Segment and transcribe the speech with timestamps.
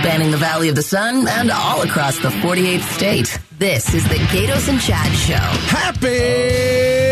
[0.00, 3.38] spanning the Valley of the Sun and all across the 48th state.
[3.58, 5.34] This is the Gaydos and Chad Show.
[5.34, 7.09] Happy,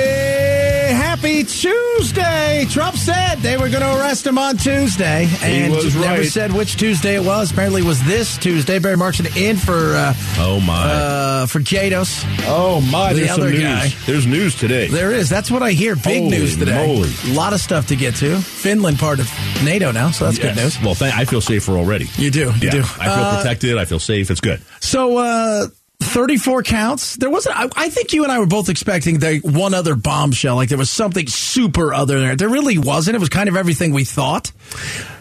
[1.20, 2.64] happy Tuesday.
[2.70, 5.28] Trump said they were going to arrest him on Tuesday.
[5.42, 7.50] And was never said which Tuesday it was.
[7.50, 8.78] Apparently it was this Tuesday.
[8.78, 10.74] Barry Markson in for, uh, Oh my!
[10.92, 12.24] uh, for Gaydos.
[12.46, 13.12] oh my!
[13.12, 13.62] the other news.
[13.62, 13.88] guy.
[14.06, 14.86] There's news today.
[14.88, 15.28] There is.
[15.28, 15.96] That's what I hear.
[15.96, 16.86] Big Holy news today.
[16.86, 17.10] moly.
[17.26, 18.38] A lot of stuff to get to.
[18.38, 19.28] Finland part of
[19.64, 20.80] NATO now, so that's good news.
[20.82, 22.06] Well, th- I feel safer already.
[22.16, 22.46] You do.
[22.46, 22.80] You yeah, do.
[22.80, 23.78] I feel Uh, protected.
[23.78, 24.30] I feel safe.
[24.30, 24.60] It's good.
[24.80, 25.66] So, uh,
[26.08, 27.16] 34 counts.
[27.16, 30.56] There wasn't, I, I think you and I were both expecting the one other bombshell,
[30.56, 32.36] like there was something super other there.
[32.36, 33.16] There really wasn't.
[33.16, 34.52] It was kind of everything we thought.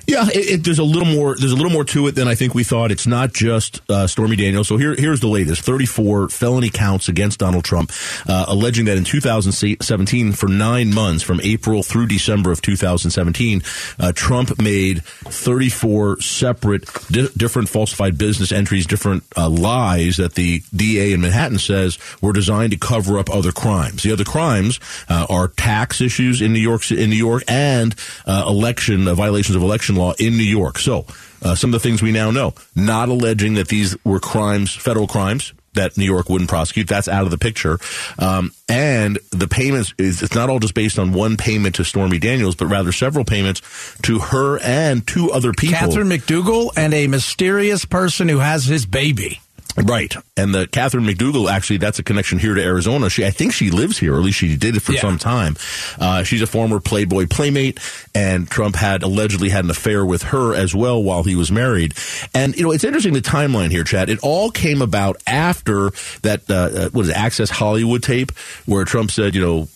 [0.08, 1.36] Yeah, it, it, there's a little more.
[1.36, 2.92] There's a little more to it than I think we thought.
[2.94, 4.70] It's not just uh, Stormy Daniels.
[4.70, 7.92] So here, here's the latest: 34 felony counts against Donald Trump,
[8.26, 13.62] uh, alleging that in 2017, for nine months, from April through December of 2017,
[14.00, 20.64] uh, Trump made 34 separate, di- different falsified business entries, different uh, lies that the
[20.74, 24.04] DA in Manhattan says were designed to cover up other crimes.
[24.04, 27.94] The other crimes uh, are tax issues in New York, in New York, and
[28.26, 30.80] uh, election violations of election law in New York.
[30.80, 31.06] So,
[31.42, 35.08] uh, some of the things we now know: not alleging that these were crimes, federal
[35.08, 36.88] crimes that New York wouldn't prosecute.
[36.88, 37.80] That's out of the picture.
[38.20, 42.20] Um, and the payments is it's not all just based on one payment to Stormy
[42.20, 43.62] Daniels, but rather several payments
[44.04, 45.78] to her and two other people.
[45.78, 49.40] Catherine McDougal and a mysterious person who has his baby.
[49.84, 50.14] Right.
[50.36, 53.10] And the Catherine McDougal, actually, that's a connection here to Arizona.
[53.10, 55.02] She, I think she lives here, or at least she did it for Yeah.
[55.02, 55.56] some time.
[56.00, 57.80] Uh, she's a former Playboy playmate,
[58.16, 61.94] and Trump had allegedly had an affair with her as well while he was married.
[62.34, 64.10] And, you know, it's interesting the timeline here, Chad.
[64.10, 65.92] It all came about after
[66.24, 68.32] that, uh, uh, what is it, Access Hollywood tape,
[68.66, 69.68] where Trump said, you know,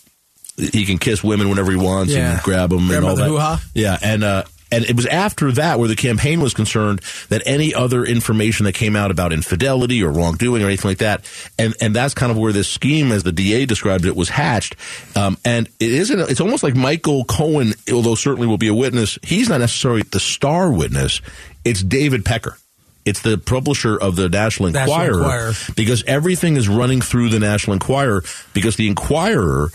[0.58, 2.34] he can kiss women whenever he wants Yeah.
[2.34, 3.30] and grab them Grab and all the that.
[3.30, 3.64] hoo-ha?
[3.74, 7.74] Yeah, and uh, and it was after that where the campaign was concerned that any
[7.74, 11.26] other information that came out about infidelity or wrongdoing or anything like that,
[11.60, 14.76] and and that's kind of where this scheme, as the DA described it, was hatched.
[15.16, 16.20] Um, and it isn't.
[16.20, 19.20] It's almost like Michael Cohen, although certainly will be a witness.
[19.24, 21.22] He's not necessarily the star witness.
[21.64, 22.58] It's David Pecker.
[23.04, 25.54] It's the publisher of the National National Enquirer, Enquirer.
[25.76, 29.72] because everything is running through the National Enquirer because the Enquirer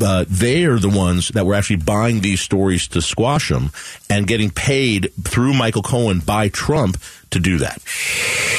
[0.00, 3.70] uh, they are the ones that were actually buying these stories to squash them
[4.08, 6.98] and getting paid through Michael Cohen by Trump
[7.30, 7.80] to do that.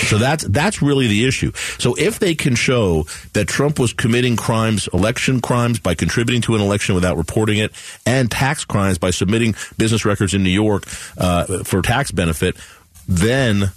[0.08, 1.52] So that's that's really the issue.
[1.80, 6.56] So if they can show that Trump was committing crimes, election crimes by contributing to
[6.56, 7.72] an election without reporting it,
[8.06, 10.84] and tax crimes by submitting business records in New York
[11.18, 12.56] uh, for tax benefit,
[13.08, 13.72] then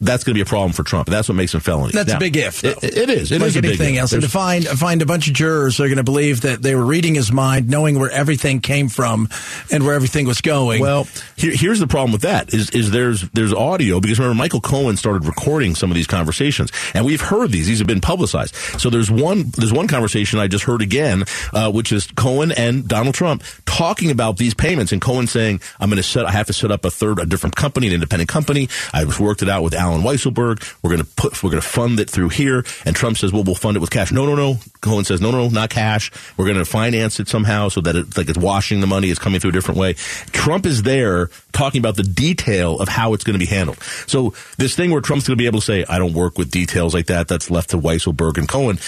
[0.00, 1.08] that's going to be a problem for Trump.
[1.08, 1.92] That's what makes him felony.
[1.92, 2.64] That's a big if.
[2.64, 3.32] It, it is.
[3.32, 4.12] It like is a big anything else.
[4.12, 6.74] And to find find a bunch of jurors who are going to believe that they
[6.74, 9.28] were reading his mind, knowing where everything came from
[9.70, 10.80] and where everything was going.
[10.80, 11.06] Well,
[11.36, 14.96] here, here's the problem with that is is there's there's audio because remember Michael Cohen
[14.96, 18.54] started recording some of these conversations and we've heard these these have been publicized.
[18.80, 22.86] So there's one there's one conversation I just heard again, uh, which is Cohen and
[22.86, 26.46] Donald Trump talking about these payments and Cohen saying I'm going to set I have
[26.46, 28.68] to set up a third a different company an independent company.
[28.92, 30.74] I've worked it out with Allen Weisselberg.
[30.82, 33.44] We're going to put we're going to fund it through here and Trump says well
[33.44, 34.12] we'll fund it with cash.
[34.12, 34.58] No no no.
[34.80, 36.10] Cohen says no no not cash.
[36.36, 39.08] We're going to finance it somehow so that it's like it's washing the money.
[39.08, 39.94] It's coming through a different way.
[40.32, 43.78] Trump is there talking about the detail of how it's going to be handled.
[44.06, 46.50] So this thing where Trump's going to be able to say, "I don't work with
[46.50, 48.78] details like that," that's left to Weisselberg and Cohen.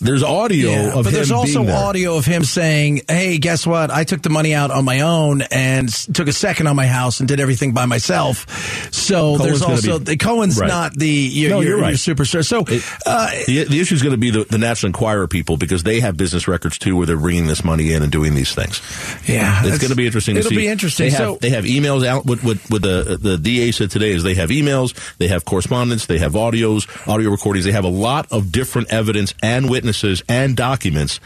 [0.00, 1.76] There's audio Yeah, of but him there's also there.
[1.76, 3.90] audio of him saying, "Hey, guess what?
[3.92, 7.20] I took the money out on my own and took a second on my house
[7.20, 10.66] and did everything by myself." So Cohen's there's also be- the Cohen's Right.
[10.68, 11.94] not the your, No, your, you're right.
[11.94, 12.44] superstar.
[12.44, 15.56] So It- uh, the, the issue is going to be the, the National Enquirer people
[15.56, 18.52] because they have business records too, where they're bringing this money in and doing these
[18.54, 18.80] things.
[19.26, 20.36] yeah, It's going to be interesting.
[20.36, 20.56] It'll see.
[20.56, 21.06] be interesting.
[21.06, 22.26] They have, so they have emails out.
[22.26, 26.06] What, what, what the the DA said today is they have emails, they have correspondence,
[26.06, 27.64] they have audios, audio recordings.
[27.64, 31.20] They have a lot of different evidence and witnesses and documents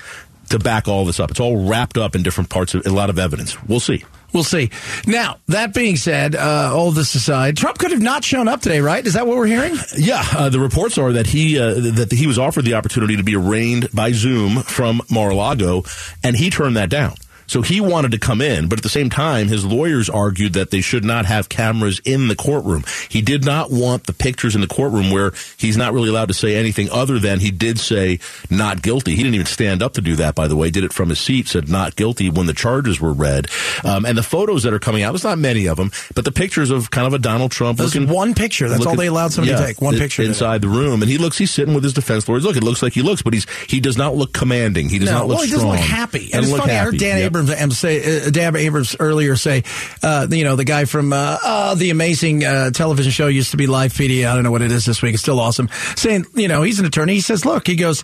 [0.50, 1.30] to back all this up.
[1.30, 3.60] It's all wrapped up in different parts of a lot of evidence.
[3.64, 4.04] We'll see.
[4.32, 4.70] We'll see.
[5.06, 8.80] Now, that being said, uh, all this aside, Trump could have not shown up today,
[8.80, 9.04] right?
[9.04, 9.76] Is that what we're hearing?
[9.96, 13.22] Yeah, uh, the reports are that he uh, that he was offered the opportunity to
[13.22, 15.84] be arraigned by Zoom from Mar-a-Lago,
[16.22, 17.14] and he turned that down.
[17.46, 20.70] So he wanted to come in, but at the same time, his lawyers argued that
[20.70, 22.84] they should not have cameras in the courtroom.
[23.08, 26.34] He did not want the pictures in the courtroom where he's not really allowed to
[26.34, 28.18] say anything other than he did say
[28.50, 29.12] not guilty.
[29.14, 30.70] He didn't even stand up to do that, by the way.
[30.70, 33.46] Did it from his seat, said not guilty when the charges were read.
[33.84, 36.32] Um, and the photos that are coming out, there's not many of them, but the
[36.32, 38.68] pictures of kind of a Donald Trump There's looking one picture.
[38.68, 39.80] That's all they allowed somebody to take.
[39.80, 41.38] One picture inside the room, and he looks.
[41.38, 42.44] He's sitting with his defense lawyers.
[42.44, 44.88] Look, it looks like he looks, but he's he does not look commanding.
[44.88, 45.72] He does No, not look well, he strong.
[45.72, 46.18] doesn't look happy.
[46.24, 46.72] And Doesn't it's look funny.
[46.72, 46.98] I heard happy.
[46.98, 47.32] Dan Yep.
[47.44, 49.64] Abrams say, uh, Dan Abrams earlier say,
[50.02, 53.56] uh, you know, the guy from uh, uh, the amazing uh, television show used to
[53.56, 54.26] be Live PD.
[54.26, 55.14] I don't know what it is this week.
[55.14, 55.68] It's still awesome.
[55.96, 57.14] Saying, you know, he's an attorney.
[57.14, 58.02] He says, look, he goes,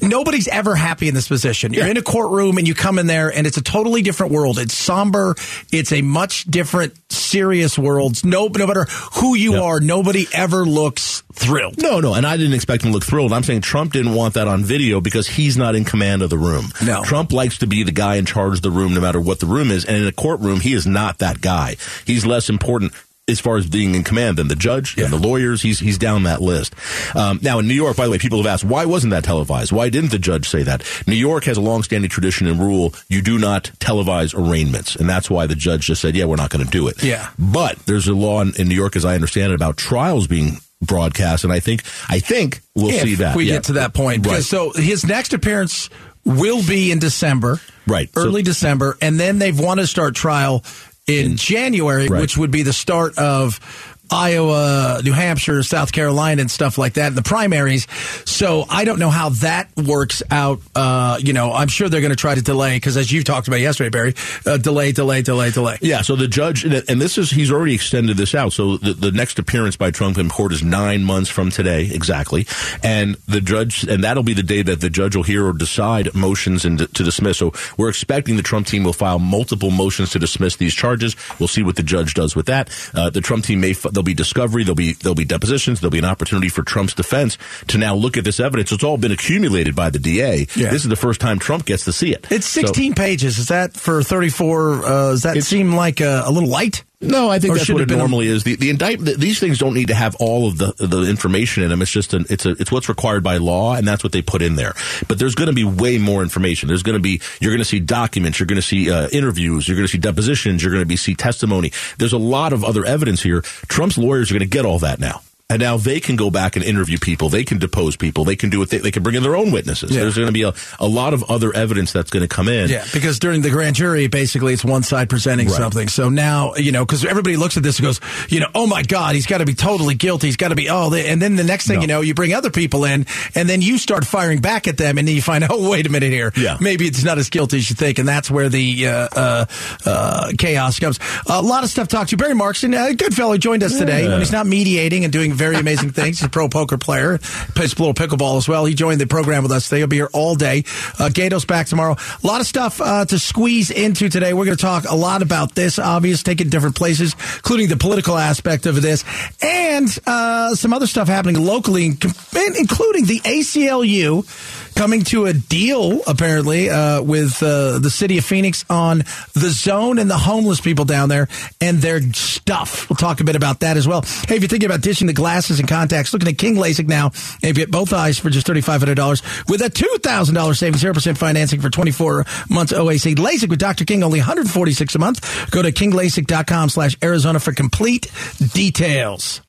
[0.00, 1.72] nobody's ever happy in this position.
[1.72, 1.90] You're yeah.
[1.92, 4.58] in a courtroom and you come in there and it's a totally different world.
[4.58, 5.34] It's somber.
[5.70, 8.24] It's a much different, serious world.
[8.24, 9.62] No, no matter who you yep.
[9.62, 11.80] are, nobody ever looks thrilled.
[11.80, 12.14] No, no.
[12.14, 13.32] And I didn't expect him to look thrilled.
[13.32, 16.38] I'm saying Trump didn't want that on video because he's not in command of the
[16.38, 16.66] room.
[16.84, 17.02] No.
[17.04, 19.46] Trump likes to be the guy in charge of the room no matter what the
[19.46, 19.84] room is.
[19.84, 21.76] And in a courtroom, he is not that guy.
[22.04, 22.92] He's less important
[23.32, 25.04] as far as being in command than the judge yeah.
[25.04, 25.62] and the lawyers.
[25.62, 26.74] He's he's down that list.
[27.16, 29.72] Um, now in New York, by the way, people have asked why wasn't that televised?
[29.72, 30.84] Why didn't the judge say that?
[31.06, 35.28] New York has a long-standing tradition and rule: you do not televise arraignments, and that's
[35.28, 37.30] why the judge just said, "Yeah, we're not going to do it." Yeah.
[37.38, 40.58] But there's a law in, in, New York, as I understand it, about trials being
[40.80, 43.36] broadcast, and I think I think we'll if see that.
[43.36, 43.54] We yeah.
[43.54, 44.42] get to that point, right.
[44.42, 45.88] so his next appearance
[46.24, 48.10] will be in December, right?
[48.16, 50.64] Early so, December, and then they've want to start trial
[51.06, 52.20] in January, right.
[52.20, 57.08] which would be the start of Iowa, New Hampshire, South Carolina, and stuff like that
[57.08, 57.86] in the primaries.
[58.28, 60.60] So I don't know how that works out.
[60.74, 63.48] Uh, you know, I'm sure they're going to try to delay because, as you talked
[63.48, 64.14] about yesterday, Barry,
[64.46, 65.78] uh, delay, delay, delay, delay.
[65.80, 66.02] Yeah.
[66.02, 68.52] So the judge, and this is he's already extended this out.
[68.52, 72.46] So the, the next appearance by Trump in court is nine months from today, exactly.
[72.82, 76.14] And the judge, and that'll be the day that the judge will hear or decide
[76.14, 77.38] motions and to dismiss.
[77.38, 81.16] So we're expecting the Trump team will file multiple motions to dismiss these charges.
[81.38, 82.70] We'll see what the judge does with that.
[82.94, 85.98] Uh, the Trump team may there'll be discovery, there'll be there'll be depositions, there'll be
[85.98, 87.38] an opportunity for Trump's defense
[87.68, 88.72] to now look at this evidence.
[88.72, 90.46] It's all been accumulated by the DA.
[90.56, 90.70] Yeah.
[90.70, 92.26] This is the first time Trump gets to see it.
[92.30, 93.38] It's 16 so, pages.
[93.38, 94.72] Is that for 34?
[94.72, 96.84] Uh, does that seem like a, a little light?
[97.02, 98.44] No, I think or that's what it normally is.
[98.44, 101.70] The, the indictment, these things don't need to have all of the the information in
[101.70, 101.82] them.
[101.82, 104.40] It's just an, it's a, it's what's required by law, and that's what they put
[104.40, 104.74] in there.
[105.08, 106.68] But there's going to be way more information.
[106.68, 109.66] There's going to be you're going to see documents, you're going to see uh, interviews,
[109.66, 111.72] you're going to see depositions, you're going to be see testimony.
[111.98, 113.42] There's a lot of other evidence here.
[113.42, 115.22] Trump's lawyers are going to get all that now
[115.52, 117.28] and now they can go back and interview people.
[117.28, 118.24] They can depose people.
[118.24, 118.70] They can do it.
[118.70, 119.90] They, they can bring in their own witnesses.
[119.90, 120.00] Yeah.
[120.00, 122.70] There's going to be a, a lot of other evidence that's going to come in.
[122.70, 125.56] Yeah, because during the grand jury, basically, it's one side presenting right.
[125.56, 125.88] something.
[125.88, 128.00] So now, you know, because everybody looks at this and goes,
[128.30, 130.28] you know, oh my God, he's got to be totally guilty.
[130.28, 131.80] He's got to be, oh, and then the next thing no.
[131.82, 133.04] you know, you bring other people in,
[133.34, 135.90] and then you start firing back at them, and then you find, oh, wait a
[135.90, 136.32] minute here.
[136.34, 136.56] Yeah.
[136.60, 137.98] Maybe it's not as guilty as you think.
[137.98, 139.44] And that's where the uh, uh,
[139.84, 140.98] uh, chaos comes.
[141.26, 142.16] a lot of stuff to talk to.
[142.16, 143.80] Barry Markson, a good fellow, joined us yeah.
[143.80, 146.18] today when he's not mediating and doing very amazing things.
[146.18, 147.18] He's a pro poker player,
[147.54, 148.64] plays a little pickleball as well.
[148.64, 149.78] He joined the program with us today.
[149.78, 150.64] He'll be here all day.
[150.98, 151.96] Uh, Gato's back tomorrow.
[152.22, 154.32] A lot of stuff uh, to squeeze into today.
[154.32, 158.16] We're going to talk a lot about this, obvious, taking different places, including the political
[158.16, 159.04] aspect of this,
[159.42, 164.24] and uh, some other stuff happening locally, including the ACLU
[164.74, 168.98] coming to a deal apparently uh, with uh, the city of Phoenix on
[169.34, 171.28] the zone and the homeless people down there
[171.60, 172.88] and their stuff.
[172.88, 174.02] We'll talk a bit about that as well.
[174.02, 177.06] Hey, if you're thinking about ditching the glasses and contacts, looking at King LASIK now,
[177.42, 181.70] and you get both eyes for just $3,500 with a $2,000 savings, 0% financing for
[181.70, 183.16] 24 months OAC.
[183.16, 183.84] LASIK with Dr.
[183.84, 185.50] King, only 146 a month.
[185.50, 188.10] Go to kinglasik.com slash Arizona for complete
[188.52, 189.40] details.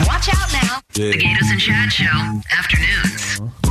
[0.00, 0.80] Watch out now.
[0.94, 3.17] The Gaydos and Chad Show, afternoons.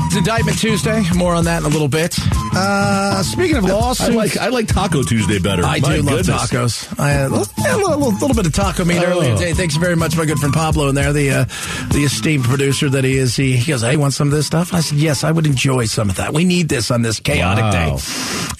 [0.07, 1.03] It's Indictment Tuesday.
[1.17, 2.17] More on that in a little bit.
[2.55, 5.65] Uh, speaking of lawsuits, I like I like Taco Tuesday better.
[5.65, 6.29] I my do goodness.
[6.29, 6.97] love tacos.
[6.97, 9.03] I had a little, little, little, bit of taco meat oh.
[9.03, 9.51] earlier today.
[9.51, 11.43] Thanks very much, my good friend Pablo in there, the uh,
[11.91, 13.35] the esteemed producer that he is.
[13.35, 15.87] He, he goes, "Hey, want some of this stuff?" I said, "Yes, I would enjoy
[15.87, 16.33] some of that.
[16.33, 17.71] We need this on this chaotic wow.
[17.71, 17.91] day."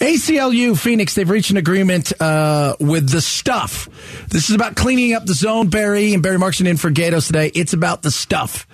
[0.04, 3.88] ACLU Phoenix, they've reached an agreement uh, with the stuff.
[4.28, 5.70] This is about cleaning up the zone.
[5.70, 7.50] Barry and Barry Markson in for Gaydos today.
[7.54, 8.66] It's about the stuff.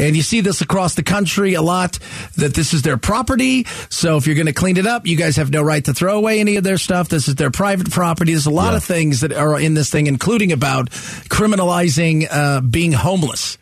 [0.00, 1.98] And you see this across the country a lot
[2.36, 3.66] that this is their property.
[3.90, 6.16] So if you're going to clean it up, you guys have no right to throw
[6.16, 7.10] away any of their stuff.
[7.10, 8.32] This is their private property.
[8.32, 8.78] There's a lot yeah.
[8.78, 13.56] of things that are in this thing, including about criminalizing uh, being homeless,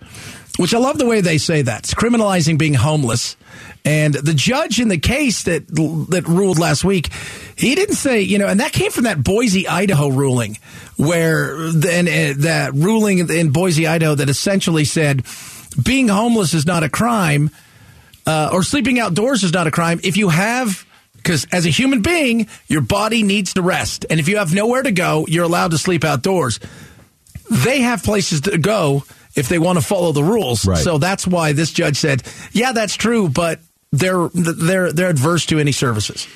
[0.59, 1.81] which I love the way they say that.
[1.81, 3.37] It's criminalizing being homeless.
[3.85, 7.11] And the judge in the case that that ruled last week,
[7.57, 10.59] he didn't say, you know, and that came from that Boise, Idaho ruling,
[10.97, 15.25] where then uh, that ruling in Boise, Idaho, that essentially said
[15.83, 17.51] being homeless is not a crime,
[18.27, 20.87] uh, or sleeping outdoors is not a crime if you have.
[21.17, 24.07] Because as a human being, your body needs to rest.
[24.09, 26.61] And if you have nowhere to go, you're allowed to sleep outdoors.
[27.51, 29.03] They have places to go
[29.35, 30.65] if they want to follow the rules.
[30.65, 30.79] Right.
[30.79, 32.23] So that's why this judge said,
[32.53, 33.61] yeah, that's true, but
[33.93, 36.27] they're they're they're adverse to any services.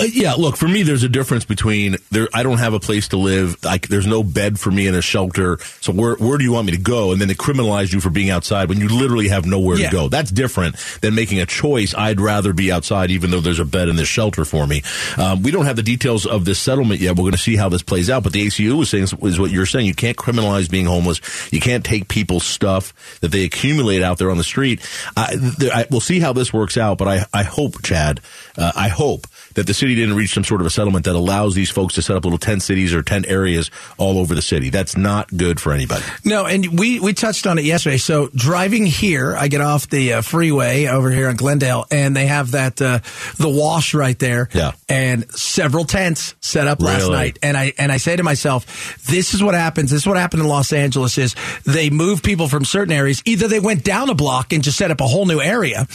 [0.00, 2.28] Uh, yeah, look, for me, there's a difference between there.
[2.34, 3.62] I don't have a place to live.
[3.64, 5.58] Like, there's no bed for me in a shelter.
[5.80, 7.12] So where where do you want me to go?
[7.12, 9.90] And then they criminalize you for being outside when you literally have nowhere Yeah.
[9.90, 10.08] to go.
[10.08, 11.94] That's different than making a choice.
[11.94, 14.82] I'd rather be outside, even though there's a bed in this shelter for me.
[15.16, 17.12] Um, we don't have the details of this settlement yet.
[17.16, 18.22] We're going to see how this plays out.
[18.22, 19.86] But the ACU is saying is what you're saying.
[19.86, 21.20] You can't criminalize being homeless.
[21.52, 24.80] You can't take people's stuff that they accumulate out there on the street.
[25.16, 25.36] I,
[25.72, 26.98] I, we'll see how this works out.
[26.98, 28.20] But I I hope, Chad,
[28.56, 31.54] uh, I hope that the city didn't reach some sort of a settlement that allows
[31.54, 34.70] these folks to set up little tent cities or tent areas all over the city.
[34.70, 36.04] That's not good for anybody.
[36.24, 37.98] No, and we, we touched on it yesterday.
[37.98, 42.26] So driving here, I get off the uh, freeway over here in Glendale, and they
[42.26, 43.00] have that uh,
[43.38, 44.48] the wash right there.
[44.52, 44.72] Yeah.
[44.88, 47.38] and several tents set up last night.
[47.42, 49.90] And I and I say to myself, this is what happens.
[49.90, 51.18] This is what happened in Los Angeles.
[51.18, 53.22] Is they move people from certain areas.
[53.24, 55.86] Either they went down a block and just set up a whole new area,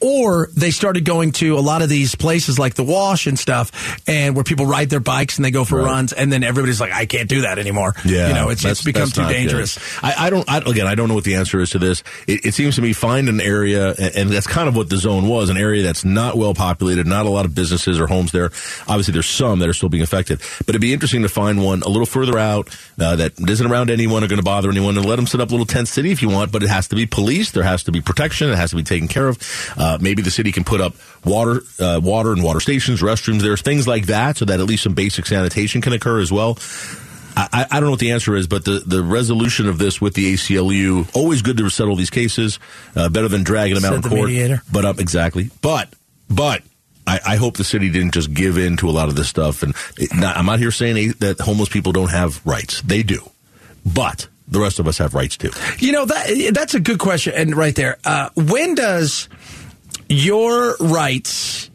[0.00, 3.98] or they started going to a lot of these places like the wash and stuff,
[4.08, 5.84] and where people ride their bikes and they go for Right.
[5.86, 7.94] runs, and then everybody's like, I can't do that anymore.
[8.04, 9.78] Yeah, you know, it's it's become too dangerous.
[10.02, 10.48] I, I don't.
[10.50, 12.02] I, again, I don't know what the answer is to this.
[12.26, 14.96] It, it seems to me find an area, and, and that's kind of what the
[14.96, 18.32] zone was, an area that's not well populated, not a lot of businesses or homes
[18.32, 18.46] there.
[18.88, 21.82] Obviously, there's some that are still being affected, but it'd be interesting to find one
[21.82, 22.68] a little further out
[23.00, 25.48] uh, that isn't around anyone or going to bother anyone, and let them set up
[25.48, 26.50] a little tent city if you want.
[26.52, 27.54] But it has to be policed.
[27.54, 28.50] There has to be protection.
[28.50, 29.38] It has to be taken care of.
[29.76, 30.94] Uh, maybe the city can put up
[31.26, 33.42] water, uh, water and water stations, restrooms.
[33.42, 36.58] There's things like that, so that at least some basic sanitation can occur as well.
[37.36, 40.14] I, I don't know what the answer is, but the, the resolution of this with
[40.14, 42.58] the ACLU always good to settle these cases.
[42.94, 44.30] Uh, better than dragging them out in the court.
[44.30, 44.62] mediator.
[44.72, 45.50] But up exactly.
[45.60, 45.92] But
[46.30, 46.62] but
[47.06, 49.62] I, I hope the city didn't just give in to a lot of this stuff.
[49.62, 49.74] And
[50.14, 52.80] not, I'm not here saying that homeless people don't have rights.
[52.80, 53.20] They do,
[53.84, 55.50] but the rest of us have rights too.
[55.78, 59.28] You know that that's a good question, and right there, uh, when does
[60.08, 61.70] your rights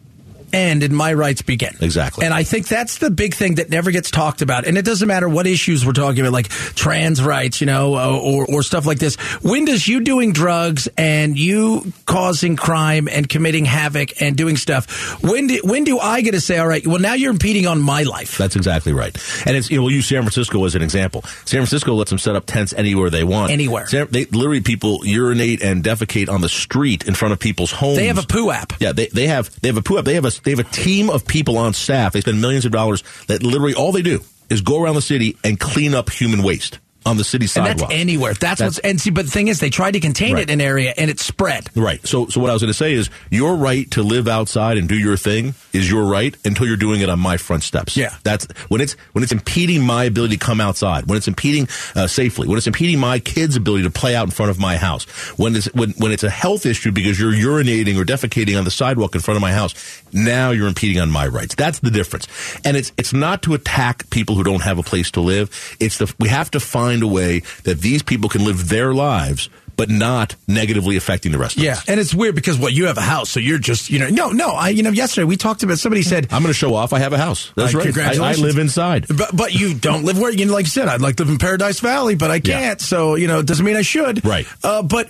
[0.53, 1.75] end and my rights begin?
[1.81, 2.25] Exactly.
[2.25, 4.65] And I think that's the big thing that never gets talked about.
[4.65, 8.45] And it doesn't matter what issues we're talking about, like trans rights, you know, or
[8.45, 9.15] or stuff like this.
[9.41, 15.21] When does you doing drugs and you causing crime and committing havoc and doing stuff?
[15.23, 17.81] When do when do I get to say, all right, well now you're impeding on
[17.81, 18.37] my life?
[18.37, 19.15] That's exactly right.
[19.45, 21.21] And it's, you know, we'll use San Francisco as an example.
[21.45, 23.51] San Francisco lets them set up tents anywhere they want.
[23.51, 23.87] Anywhere.
[23.87, 27.97] San, they literally people urinate and defecate on the street in front of people's homes.
[27.97, 28.73] They have a poo app.
[28.79, 30.05] Yeah, they, they have they have a poo app.
[30.05, 32.13] They have a they have a team of people on staff.
[32.13, 35.37] They spend millions of dollars that literally all they do is go around the city
[35.43, 37.89] and clean up human waste on the city And sidewalk.
[37.89, 38.33] that's anywhere.
[38.33, 39.09] That's, That's- what's and see.
[39.09, 40.43] But the thing is, they tried to contain Right.
[40.43, 41.69] it in an area, and it spread.
[41.75, 42.05] Right.
[42.07, 44.87] So, so what I was going to say is, your right to live outside and
[44.87, 47.97] do your thing is your right until you're doing it on my front steps.
[47.97, 48.13] Yeah.
[48.23, 52.07] That's when it's when it's impeding my ability to come outside, when it's impeding uh,
[52.07, 55.05] safely, when it's impeding my kids' ability to play out in front of my house,
[55.39, 58.71] when it's when when it's a health issue because you're urinating or defecating on the
[58.71, 59.73] sidewalk in front of my house.
[60.13, 61.55] Now you're impeding on my rights.
[61.55, 62.27] That's the difference.
[62.65, 65.49] And it's it's not to attack people who don't have a place to live.
[65.79, 69.49] It's the we have to find a way that these people can live their lives.
[69.77, 71.89] But not negatively affecting the rest of Yeah, us.
[71.89, 74.29] and it's weird because what you have a house, so you're just you know no
[74.29, 76.93] no I you know yesterday we talked about somebody said I'm going to show off.
[76.93, 77.51] I have a house.
[77.55, 77.97] That's Uh, right.
[77.97, 79.07] I, I live inside.
[79.07, 81.31] but but you don't live where you know like you said I'd like to live
[81.31, 84.45] in Paradise Valley but I can't so you know it doesn't mean I should Right.
[84.63, 85.09] uh, but.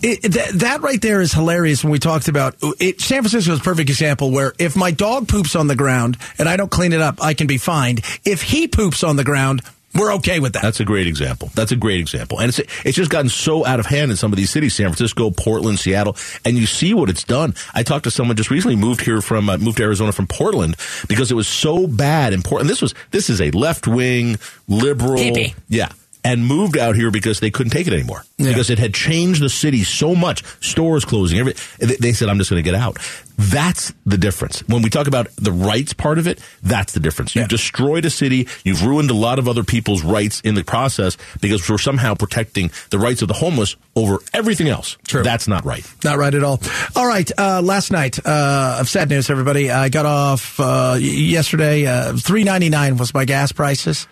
[0.00, 3.00] It, that, that right there is hilarious when we talked about it.
[3.00, 6.48] San Francisco is a perfect example where if my dog poops on the ground and
[6.48, 8.02] I don't clean it up, I can be fined.
[8.24, 9.60] If he poops on the ground,
[9.94, 10.62] we're okay with that.
[10.62, 11.50] That's a great example.
[11.54, 12.38] That's a great example.
[12.40, 14.86] And it's it's just gotten so out of hand in some of these cities, San
[14.88, 17.54] Francisco, Portland, Seattle, and you see what it's done.
[17.74, 20.76] I talked to someone just recently moved here from uh, moved to Arizona from Portland
[21.08, 22.68] because it was so bad in Portland.
[22.70, 24.36] This was this is a left-wing
[24.68, 25.54] liberal Hippie.
[25.68, 25.88] Yeah.
[26.24, 28.22] And moved out here because they couldn't take it anymore.
[28.36, 28.48] Yeah.
[28.48, 30.44] Because it had changed the city so much.
[30.62, 31.38] Stores closing.
[31.38, 32.98] Every, they- they said, I'm just going to get out.
[33.38, 34.60] That's the difference.
[34.66, 37.36] When we talk about the rights part of it, that's the difference.
[37.36, 37.48] You've Yeah.
[37.48, 38.48] destroyed a city.
[38.64, 42.72] You've ruined a lot of other people's rights in the process because we're somehow protecting
[42.90, 44.96] the rights of the homeless over everything else.
[45.06, 45.22] True.
[45.22, 45.84] That's not right.
[46.02, 46.60] Not right at all.
[46.96, 47.30] All right.
[47.38, 49.70] Uh, last night, uh, of sad news, everybody.
[49.70, 51.86] I got off uh, yesterday.
[51.86, 54.08] Uh, Three ninety nine was my gas prices.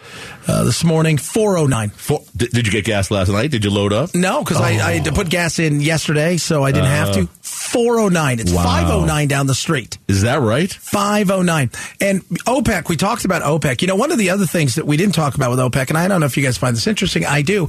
[0.47, 1.91] Uh, this morning, four oh nine.
[2.37, 3.51] Did, you get gas last night?
[3.51, 4.15] Did you load up?
[4.15, 7.29] No, because I, I had to put gas in yesterday, so I didn't have to.
[7.43, 8.39] Four oh nine.
[8.39, 8.63] It's Wow.
[8.63, 9.97] five oh nine down the street.
[10.07, 10.71] Is that right?
[10.71, 11.71] 509.
[12.01, 13.81] And OPEC, we talked about OPEC.
[13.81, 15.97] You know, one of the other things that we didn't talk about with OPEC, and
[15.97, 17.69] I don't know if you guys find this interesting, I do.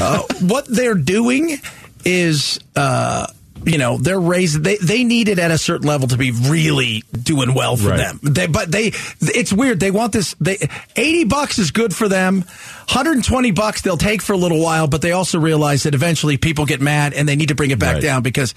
[0.00, 1.58] Uh, what they're doing
[2.04, 3.26] is, uh,
[3.64, 7.04] you know, they're raised they, they need it at a certain level to be really
[7.12, 7.98] doing well for Right.
[7.98, 8.20] them.
[8.22, 9.78] They, but they, it's weird.
[9.80, 10.58] They want this, they,
[10.96, 12.40] 80 bucks is good for them.
[12.40, 16.66] 120 bucks they'll take for a little while, but they also realize that eventually people
[16.66, 18.02] get mad and they need to bring it back Right.
[18.02, 18.54] down because,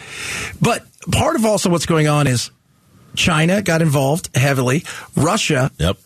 [0.61, 2.49] but part of also what's going on is,
[3.15, 4.83] China got involved heavily,
[5.15, 5.97] Russia, Yep.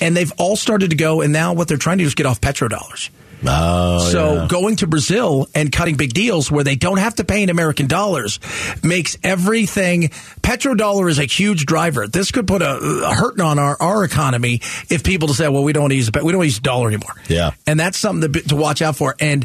[0.00, 1.20] and they've all started to go.
[1.20, 3.08] And now what they're trying to do is get off petrodollars.
[3.46, 4.46] Oh, so yeah.
[4.48, 7.86] going to Brazil and cutting big deals where they don't have to pay in American
[7.86, 8.40] dollars
[8.82, 10.08] makes everything.
[10.42, 12.06] Petrodollar is a huge driver.
[12.06, 15.72] This could put a, a hurting on our, our economy if people say, "Well, we
[15.72, 17.52] don't want to use we don't use dollar anymore." Yeah.
[17.66, 19.14] and that's something to, to watch out for.
[19.20, 19.44] And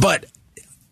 [0.00, 0.26] but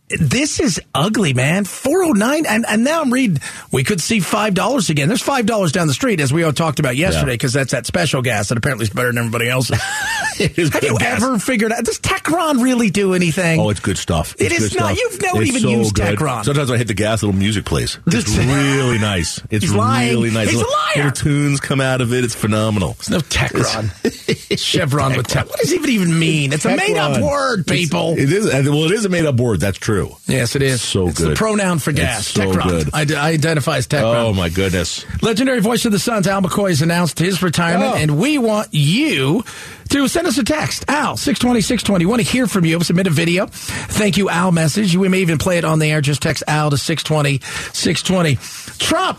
[0.09, 1.65] this is ugly, man.
[1.65, 3.41] Four oh nine, and and now I'm reading
[3.73, 5.09] we could see five dollars again.
[5.09, 7.87] There's five dollars down the street, as we all talked about yesterday, because that's that
[7.87, 9.81] special gas that apparently is better than everybody else's.
[10.47, 11.23] It is Have you gas.
[11.23, 13.59] ever figured out does Techron really do anything?
[13.61, 14.35] Oh, it's good stuff.
[14.39, 14.95] It It's not.
[14.95, 14.99] stuff.
[14.99, 16.19] You've never It's even so used good.
[16.19, 16.45] Techron.
[16.45, 17.99] Sometimes I hit the gas, little music plays.
[18.07, 19.41] It's really nice.
[19.51, 20.11] It's He's lying.
[20.11, 20.47] really nice.
[20.51, 20.93] He's a little, liar.
[20.97, 22.25] little tunes come out of it.
[22.25, 22.95] It's phenomenal.
[22.95, 24.59] There's no Techron.
[24.59, 25.49] Chevron with Tech.
[25.49, 26.53] What does it even mean?
[26.53, 28.15] It's a made up word, people.
[28.19, 28.47] It is.
[28.47, 29.61] Uh, well, it is a made up word.
[29.61, 30.17] That's true.
[30.27, 30.81] yes, it is.
[30.83, 31.33] So it's good.
[31.33, 32.27] the pronoun for It's gas.
[32.29, 32.69] so Techron.
[32.69, 32.91] good.
[33.15, 34.15] I, I identify as Techron.
[34.17, 35.05] Oh my goodness.
[35.23, 37.99] Legendary voice of the Suns, Al McCoy, has announced his retirement, Oh.
[37.99, 39.45] and we want you
[39.91, 40.85] to send us a text.
[40.89, 42.07] Al, 620, 620.
[42.07, 42.81] want to hear from you.
[42.81, 43.47] Submit a video.
[43.47, 44.97] Thank you, Al message.
[44.97, 46.01] We may even play it on the air.
[46.01, 47.41] Just text Al to 620,
[47.73, 48.37] 620.
[48.79, 49.19] Trump.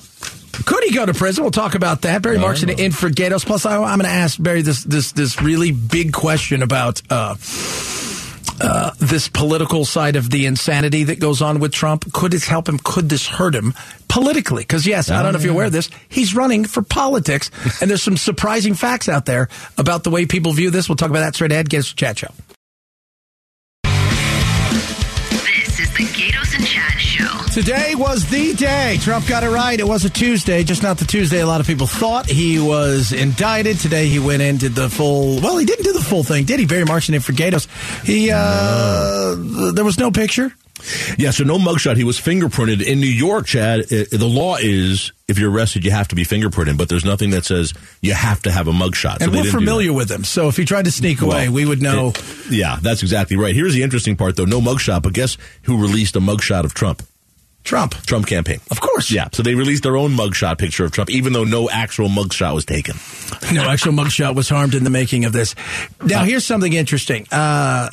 [0.65, 1.43] Could he go to prison?
[1.43, 2.21] We'll talk about that.
[2.21, 3.45] Barry Markson for Gaydos.
[3.45, 7.35] Plus, I, I'm going to ask Barry this this this really big question about uh,
[8.59, 12.11] uh, this political side of the insanity that goes on with Trump.
[12.13, 12.79] Could this help him?
[12.83, 13.73] Could this hurt him
[14.07, 14.63] politically?
[14.63, 15.89] Because yes, I don't know if you're aware of this.
[16.09, 20.53] He's running for politics, and there's some surprising facts out there about the way people
[20.53, 20.89] view this.
[20.89, 21.69] We'll talk about that straight ahead.
[21.69, 22.31] Get us a chat show.
[23.83, 26.46] This is the Gaydos Show.
[27.57, 28.99] Today was the day.
[29.01, 29.79] Trump got it right.
[29.79, 32.27] It was a Tuesday, just not the Tuesday a lot of people thought.
[32.27, 33.79] He was indicted.
[33.79, 36.59] Today he went in, did the full, well, he didn't do the full thing, did
[36.59, 36.67] he?
[36.67, 37.65] Barry Markson in for Gaydos.
[38.05, 40.53] He, uh, there was no picture.
[41.17, 41.97] Yeah, so no mugshot.
[41.97, 43.85] He was fingerprinted in New York, Chad.
[43.89, 47.43] the law is if you're arrested, you have to be fingerprinted, but there's nothing that
[47.43, 49.19] says you have to have a mugshot.
[49.19, 50.23] And they we're familiar with him.
[50.23, 52.09] So if he tried to sneak away, we would know.
[52.09, 53.55] it- yeah, that's exactly right.
[53.55, 54.45] Here's the interesting part, though.
[54.45, 57.01] No mugshot, but guess who released a mugshot of Trump?
[57.67, 57.93] Trump.
[58.05, 58.61] Trump campaign.
[58.71, 59.11] Of course.
[59.11, 62.55] Yeah, so they released their own mugshot picture of Trump, even though no actual mugshot
[62.55, 62.95] was taken.
[63.53, 65.53] No actual mugshot was harmed in the making of this.
[66.01, 67.27] Now, here's something interesting.
[67.29, 67.89] Uh,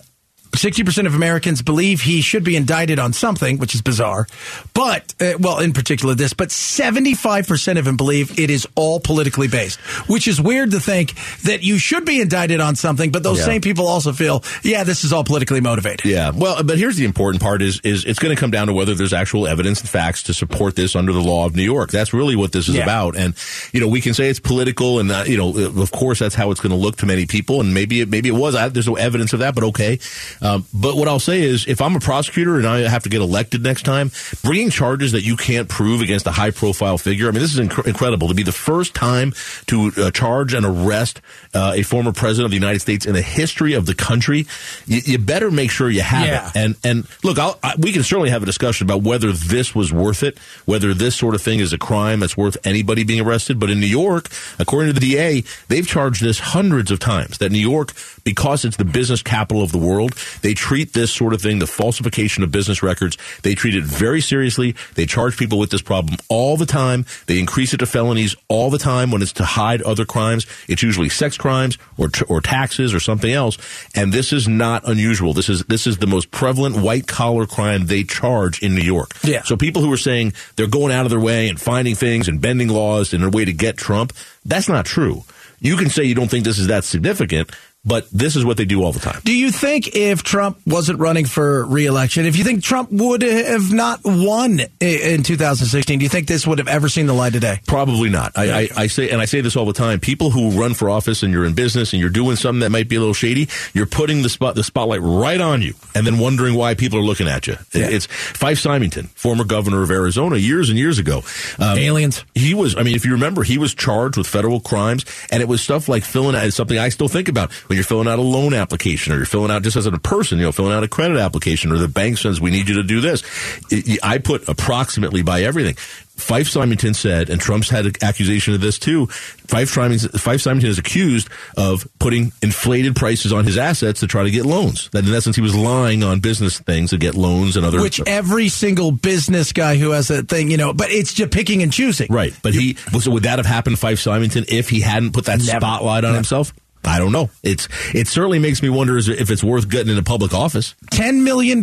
[0.56, 4.26] 60% of Americans believe he should be indicted on something, which is bizarre.
[4.72, 9.48] But, uh, well, in particular this, but 75% of them believe it is all politically
[9.48, 13.38] based, which is weird to think that you should be indicted on something, but those
[13.38, 13.44] Yeah.
[13.46, 16.04] same people also feel, yeah, this is all politically motivated.
[16.04, 18.72] Yeah, well, but here's the important part: is is it's going to come down to
[18.72, 21.90] whether there's actual evidence and facts to support this under the law of New York.
[21.90, 22.82] That's really what this is Yeah.
[22.82, 23.16] about.
[23.16, 23.34] And
[23.72, 26.50] you know, we can say it's political, and uh, you know, of course, that's how
[26.50, 27.60] it's going to look to many people.
[27.60, 28.54] And maybe it maybe it was.
[28.54, 29.98] I, there's no evidence of that, but okay.
[30.44, 33.22] Um, but what I'll say is, if I'm a prosecutor and I have to get
[33.22, 34.10] elected next time,
[34.42, 37.28] bringing charges that you can't prove against a high profile figure.
[37.28, 39.32] I mean, this is inc- incredible to be the first time
[39.68, 41.22] to uh, charge and arrest
[41.54, 44.46] uh, a former president of the United States in the history of the country.
[44.86, 46.48] You, you better make sure you have Yeah.
[46.48, 46.56] it.
[46.56, 49.92] And and look, I'll, I, we can certainly have a discussion about whether this was
[49.94, 53.58] worth it, whether this sort of thing is a crime that's worth anybody being arrested.
[53.58, 54.28] But in New York,
[54.58, 57.38] according to the DA, they've charged this hundreds of times.
[57.38, 57.92] That New York,
[58.24, 61.66] because it's the business capital of the world, they treat this sort of thing, the
[61.66, 64.74] falsification of business records, they treat it very seriously.
[64.94, 67.06] They charge people with this problem all the time.
[67.26, 70.46] They increase it to felonies all the time when it's to hide other crimes.
[70.68, 73.58] It's usually sex crimes or t- or taxes or something else.
[73.94, 75.34] And this is not unusual.
[75.34, 79.12] This is this is the most prevalent white collar crime they charge in New York.
[79.22, 79.42] Yeah.
[79.42, 82.40] So people who are saying they're going out of their way and finding things and
[82.40, 84.12] bending laws in a way to get Trump,
[84.44, 85.24] that's not true.
[85.60, 87.50] You can say you don't think this is that significant,
[87.84, 89.20] but this is what they do all the time.
[89.24, 93.72] Do you think if Trump wasn't running for reelection, if you think Trump would have
[93.72, 97.42] not won in 2016, do you think this would have ever seen the light of
[97.42, 97.60] day?
[97.66, 98.32] Probably not.
[98.36, 100.00] I, I, I say, and I say this all the time.
[100.00, 102.88] People who run for office and you're in business and you're doing something that might
[102.88, 106.18] be a little shady, you're putting the spot, the spotlight right on you, and then
[106.18, 107.56] wondering why people are looking at you.
[107.74, 107.88] Yeah.
[107.88, 111.22] It's Fife Symington, former governor of Arizona, years and years ago.
[111.58, 112.24] Um, Aliens.
[112.34, 112.76] He was.
[112.76, 115.88] I mean, if you remember, he was charged with federal crimes, and it was stuff
[115.88, 116.52] like filling out.
[116.52, 119.50] Something I still think about when you're filling out a loan application, or you're filling
[119.50, 122.18] out just as a person, you know, filling out a credit application, or the bank
[122.18, 123.24] says we need you to do this.
[123.68, 125.74] It- I put approximately by everything.
[126.16, 129.06] Fife Symington said, and Trump's had an accusation of this too.
[129.48, 134.22] Fife Symington, Fife Symington is accused of putting inflated prices on his assets to try
[134.22, 134.88] to get loans.
[134.92, 137.80] That in essence, he was lying on business things to get loans and other.
[137.80, 141.64] Which every single business guy who has a thing, you know, but it's just picking
[141.64, 142.06] and choosing.
[142.08, 145.24] Right, but he so would that have happened to Fife Symington if he hadn't put
[145.24, 145.58] that Never.
[145.58, 146.14] spotlight on Never.
[146.14, 146.54] himself?
[146.86, 147.30] I don't know.
[147.42, 150.74] It's it certainly makes me wonder if it's worth getting into public office.
[150.92, 151.62] $10 million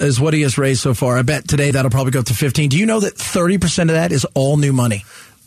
[0.00, 1.16] is what he has raised so far.
[1.18, 2.70] I bet today that'll probably go up to 15.
[2.70, 5.04] Do you know that 30% of that is all new money?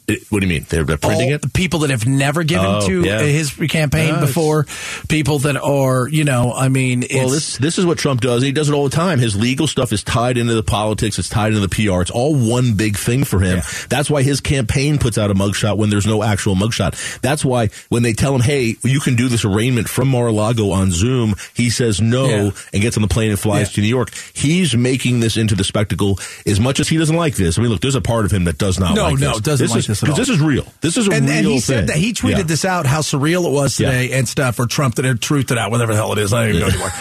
[0.07, 0.65] It- what do you mean?
[0.69, 1.41] They're, they're printing all it?
[1.41, 3.19] the people that have never given Oh, to yeah.
[3.21, 4.65] his campaign Yeah, it's- before,
[5.07, 8.41] people that are, you know, I mean, it's, Well, this this is what Trump does.
[8.43, 9.19] He does it all the time.
[9.19, 11.17] His legal stuff is tied into the politics.
[11.19, 12.01] It's tied into the PR.
[12.01, 13.61] It's all one big thing for him.
[13.89, 17.19] That's why his campaign puts out a mugshot when there's no actual mugshot.
[17.21, 20.91] That's why when they tell him, "Hey, you can do this arraignment from Mar-a-Lago on
[20.91, 22.51] Zoom," he says no Yeah.
[22.73, 23.75] and gets on the plane and flies Yeah.
[23.75, 24.11] to New York.
[24.33, 27.57] He's making this into the spectacle as much as he doesn't like this.
[27.57, 29.41] I mean, look, there's a part of him that does not No, like no, this.
[29.41, 30.25] doesn't like is, this at 'cause all.
[30.25, 30.65] This is real.
[30.81, 31.61] This is a and, real and he thing.
[31.61, 32.43] said that he tweeted Yeah.
[32.43, 33.91] this out how surreal it was Yeah.
[33.91, 36.33] today and stuff or Trump that had truthed it out whatever the hell it is
[36.33, 36.93] I don't even know anymore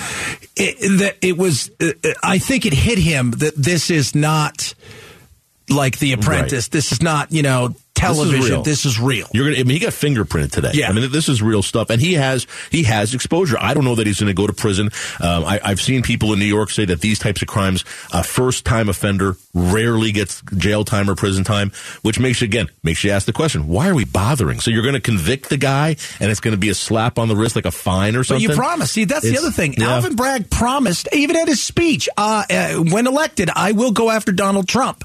[0.57, 1.91] it, that it was uh,
[2.23, 4.75] I think it hit him that this is not
[5.69, 8.63] like The Apprentice this is not you know television real.
[8.63, 9.61] this is real You're gonna.
[9.61, 10.71] I mean, he got fingerprinted today.
[10.75, 10.89] Yeah.
[10.89, 13.57] I mean, this is real stuff, and he has he has exposure.
[13.61, 14.91] I don't know that he's going to go to prison.
[15.21, 18.23] Um, I, I've seen people in New York say that these types of crimes, a
[18.25, 23.05] first time offender rarely gets jail time or prison time, which makes you again makes
[23.05, 24.61] you ask the question: Why are we bothering?
[24.61, 27.29] So you're going to convict the guy, and it's going to be a slap on
[27.29, 28.49] the wrist, like a fine or But something.
[28.51, 28.93] you promised.
[28.93, 29.75] See, that's the other thing.
[29.79, 29.95] yeah.
[29.95, 34.33] Alvin Bragg promised, even at his speech, uh, uh, when elected, I will go after
[34.33, 35.05] Donald Trump.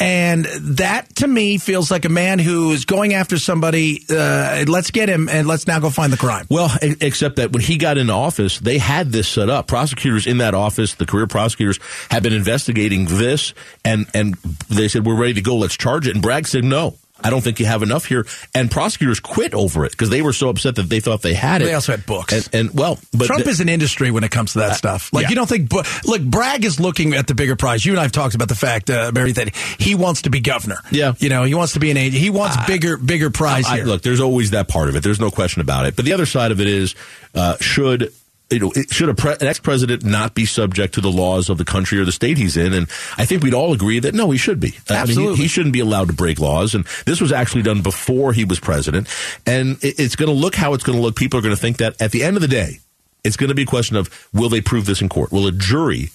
[0.00, 4.04] And that, to me, feels like a man who is going after somebody.
[4.08, 6.46] Uh, let's get him, and let's now go find the crime.
[6.50, 9.66] Well, except that when he got into office, they had this set up.
[9.66, 11.78] Prosecutors in that office, the career prosecutors,
[12.10, 14.34] had been investigating this, and and
[14.68, 15.56] they said we're ready to go.
[15.56, 16.14] Let's charge it.
[16.14, 16.96] And Bragg said no.
[17.22, 18.26] I don't think you have enough here.
[18.54, 21.62] And prosecutors quit over it because they were so upset that they thought they had
[21.62, 21.66] it.
[21.66, 22.48] They also had books.
[22.48, 25.12] And, and well, but Trump the- is an industry when it comes to that stuff.
[25.12, 25.28] Like yeah.
[25.30, 25.72] you don't think,
[26.04, 27.84] look, Bragg is looking at the bigger prize.
[27.84, 30.40] You and I have talked about the fact, uh, Barry, that he wants to be
[30.40, 30.78] governor.
[30.90, 31.14] Yeah.
[31.18, 32.22] you know, he wants to be an agent.
[32.22, 33.86] He wants bigger, bigger prize I, here.
[33.86, 35.02] look, there's always that part of it.
[35.02, 35.96] There's no question about it.
[35.96, 36.94] But the other side of it is,
[37.34, 38.12] uh, should
[38.50, 41.58] you know, it- should a pre- an ex-president not be subject to the laws of
[41.58, 42.72] the country or the state he's in?
[42.72, 44.68] And I think we'd all agree that no, he should be.
[44.68, 45.36] I mean, he- Absolutely.
[45.36, 46.74] he, shouldn't be allowed to break laws.
[46.74, 49.08] And this was actually done before he was president.
[49.46, 51.16] And it, it's going to look how it's going to look.
[51.16, 52.78] People are going to think that at the end of the day,
[53.24, 55.32] it's going to be a question of will they prove this in court?
[55.32, 56.10] Will a jury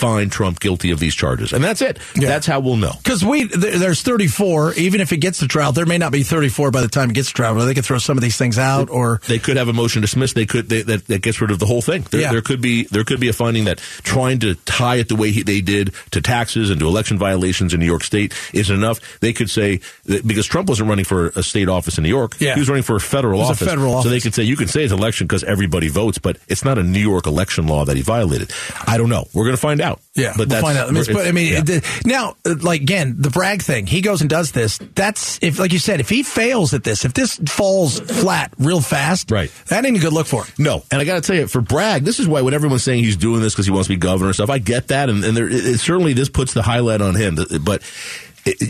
[0.00, 1.52] find Trump guilty of these charges?
[1.52, 1.98] And that's it.
[2.16, 2.28] Yeah.
[2.28, 2.92] That's how we'll know.
[3.02, 4.74] Because we there, there's 34.
[4.74, 7.14] Even if it gets to trial, there may not be 34 by the time it
[7.14, 7.54] gets to trial.
[7.54, 10.00] But they could throw some of these things out, or they could have a motion
[10.02, 10.34] dismissed.
[10.34, 12.02] They could they, that, that gets rid of the whole thing.
[12.10, 12.32] There, Yeah.
[12.32, 15.30] there could be there could be a finding that trying to tie it the way
[15.30, 18.98] he, they did to taxes and to election violations in New York State isn't enough.
[19.20, 22.36] They could say that because Trump wasn't running for a state office in New York,
[22.40, 22.54] Yeah.
[22.54, 23.68] he was running for a federal was a office.
[23.68, 26.64] federal So they could say you can say it's election because everybody votes, but it's
[26.64, 28.52] not a New York election law that he violated.
[28.86, 29.26] I don't know.
[29.34, 29.89] We're going to find out.
[30.14, 30.88] Yeah, but we'll that's, find out.
[30.88, 31.60] I mean, but, I mean, yeah.
[31.62, 33.86] the- now, uh, like again, the Bragg thing.
[33.86, 34.78] He goes and does this.
[34.94, 38.80] That's if, like you said, if he fails at this, if this falls flat real
[38.80, 39.50] fast, Right.
[39.68, 40.54] That ain't a good look for him.
[40.58, 43.04] No, and I got to tell you, for Bragg, this is why when everyone's saying
[43.04, 45.24] he's doing this because he wants to be governor and stuff, I get that, and,
[45.24, 47.36] and there, it, it- certainly this puts the highlight on him.
[47.62, 47.82] But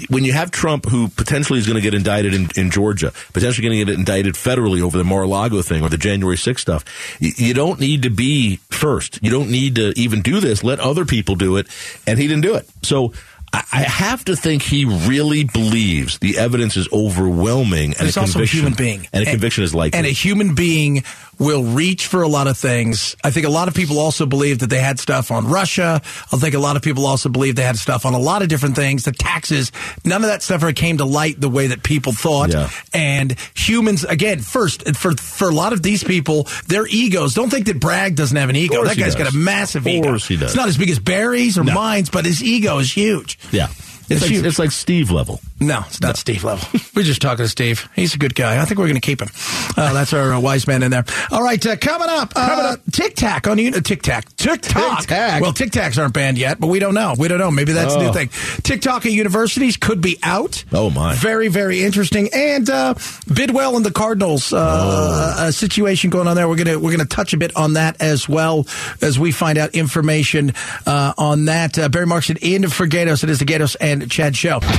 [0.08, 3.66] when you have Trump, who potentially is going to get indicted in, in Georgia, potentially
[3.66, 6.84] going to get indicted federally over the Mar-a-Lago thing or the January 6th stuff,
[7.20, 9.22] you, you don't need to be first.
[9.22, 10.64] You don't need to even do this.
[10.64, 11.66] Let other people do it,
[12.06, 12.68] and he didn't do it.
[12.82, 13.12] So.
[13.52, 18.20] I I have to think he really believes the evidence is overwhelming, and He's a
[18.20, 19.98] also a conviction, human being, and a conviction is likely.
[19.98, 21.02] And a human being
[21.40, 23.16] will reach for a lot of things.
[23.24, 26.02] I think a lot of people also believe that they had stuff on Russia.
[26.30, 28.48] I think a lot of people also believe they had stuff on a lot of
[28.48, 29.04] different things.
[29.04, 29.72] The taxes,
[30.04, 32.52] none of that stuff ever came to light the way that people thought.
[32.52, 32.68] Yeah.
[32.92, 37.32] And humans, again, first for for a lot of these people, their egos.
[37.34, 38.84] Don't think that Bragg doesn't have an ego.
[38.84, 39.24] That guy's does.
[39.24, 40.08] got a massive Of ego.
[40.08, 40.50] course he does.
[40.50, 43.38] It's not as big as Barry's or mine's, but his ego is huge.
[43.50, 43.68] Yeah.
[44.10, 45.40] It's It's, like, it's like Steve level.
[45.60, 46.66] No, it's not Steve level.
[46.96, 47.88] We're just talking to Steve.
[47.94, 48.60] He's a good guy.
[48.60, 49.28] I think we're going to keep him.
[49.76, 51.04] Uh, that's our uh, wise man in there.
[51.30, 53.70] All right, uh, coming up, uh, Tic Tac on you.
[53.72, 55.00] Tic Tac, TikTok.
[55.00, 55.40] Tic-tac.
[55.40, 57.14] Well, Tic Tacs aren't banned yet, but we don't know.
[57.16, 57.50] We don't know.
[57.50, 58.12] Maybe that's a new Oh.
[58.12, 58.28] thing.
[58.62, 60.64] TikTok at universities could be out.
[60.72, 61.14] Oh, my.
[61.14, 62.28] Very, very interesting.
[62.34, 65.50] And uh, Bidwill and the Cardinals uh, Oh.
[65.50, 66.48] situation going on there.
[66.48, 68.66] We're gonna we're gonna touch a bit on that as well
[69.00, 70.52] as we find out information
[70.86, 71.78] uh, on that.
[71.78, 73.22] Uh, Barry Marks in for Gaydos.
[73.22, 74.60] It is the Gaydos and Chad show.
[74.60, 74.70] Drive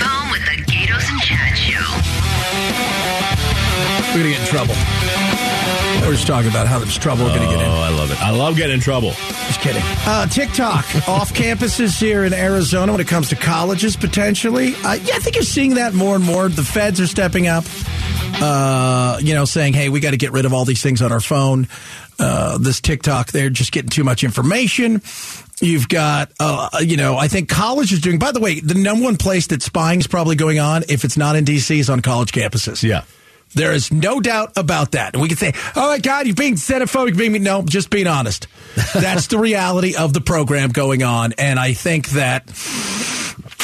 [0.00, 1.84] home with the Gaydos and Chad Show.
[4.14, 4.74] We're going to get in trouble.
[6.06, 7.70] We're just talking about how there's trouble we're going to get in.
[7.70, 8.20] Oh, I love it.
[8.20, 9.10] I love getting in trouble.
[9.46, 9.82] Just kidding.
[10.04, 14.74] Uh, TikTok off campuses here in Arizona when it comes to colleges potentially.
[14.84, 16.48] Uh, yeah, I think you're seeing that more and more.
[16.48, 17.64] The feds are stepping up,
[18.40, 21.12] uh, you know, saying, hey, we got to get rid of all these things on
[21.12, 21.68] our phone.
[22.18, 25.02] Uh, this TikTok, they're just getting too much information.
[25.60, 29.04] You've got, uh, you know, I think college is doing, by the way, the number
[29.04, 32.00] one place that spying is probably going on, if it's not in D.C., is on
[32.00, 32.82] college campuses.
[32.82, 33.04] Yeah.
[33.54, 35.14] There is no doubt about that.
[35.14, 38.48] And we can say, oh my God, you're being xenophobic, being no, just being honest.
[38.94, 41.32] That's the reality of the program going on.
[41.34, 42.48] And I think that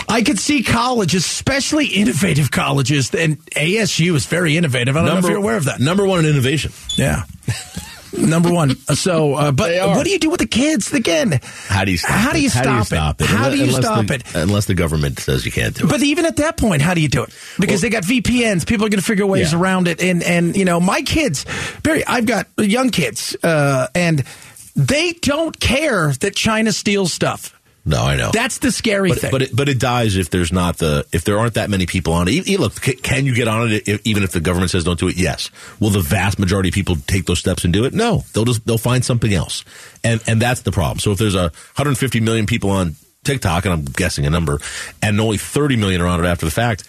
[0.08, 4.96] I could see colleges, especially innovative colleges, and ASU is very innovative.
[4.96, 5.80] I don't know if you're aware of that.
[5.80, 6.72] Number one in innovation.
[6.96, 7.24] Yeah.
[8.16, 8.76] Number one.
[8.94, 11.40] So, uh, but what do you do with the kids again?
[11.42, 12.84] How do you stop How do you it?
[12.84, 13.26] stop, it?
[13.26, 14.34] How do you Unless stop the- it?
[14.34, 15.90] Unless the government says you can't do it.
[15.90, 17.30] But even at that point, how do you do it?
[17.58, 18.66] Because they got VPNs.
[18.66, 19.58] People are going to figure ways Yeah.
[19.58, 20.00] around it.
[20.02, 21.44] And, and, you know, my kids,
[21.82, 24.24] Barry, I've got young kids, uh, and
[24.74, 27.52] they don't care that China steals stuff.
[27.88, 28.30] No, I know.
[28.32, 29.30] That's the scary but, thing.
[29.30, 32.12] but it, but it dies if there's not the if there aren't that many people
[32.12, 32.46] on it.
[32.60, 35.16] Look, can you get on it if, even if the government says don't do it?
[35.16, 35.50] Yes.
[35.80, 37.94] Will the vast majority of people take those steps and do it?
[37.94, 38.24] No.
[38.34, 39.64] They'll just they'll find something else,
[40.04, 40.98] and and that's the problem.
[40.98, 41.44] So if there's a
[41.76, 44.60] 150 million people on TikTok, and I'm guessing a number,
[45.02, 46.86] and only 30 million are on it after the fact.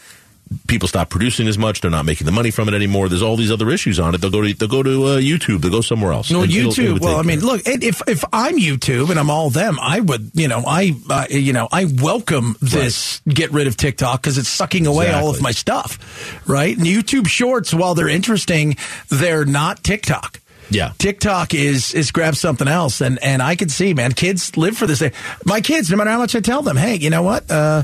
[0.67, 1.81] People stop producing as much.
[1.81, 3.07] They're not making the money from it anymore.
[3.07, 4.21] There's all these other issues on it.
[4.21, 5.61] They'll go to they'll go to uh, YouTube.
[5.61, 6.31] They'll go somewhere else.
[6.31, 6.95] No, And it'll- YouTube.
[6.97, 10.31] it'll well, I mean, look, if if I'm YouTube and I'm all them, I would,
[10.33, 14.49] you know, I, uh, you know, I welcome this get rid of TikTok because it's
[14.49, 16.75] sucking away all of my stuff, right?
[16.75, 18.75] And YouTube Shorts, while they're interesting,
[19.09, 20.39] they're not TikTok.
[20.71, 20.91] Yeah.
[20.99, 24.85] TikTok is is grab something else, and and I can see, man, kids live for
[24.85, 25.01] this.
[25.43, 27.49] My kids, no matter how much I tell them, hey, you know what?
[27.49, 27.81] Uh,